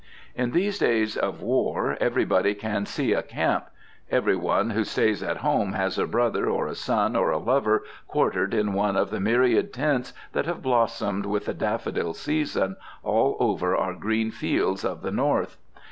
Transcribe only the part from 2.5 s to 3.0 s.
can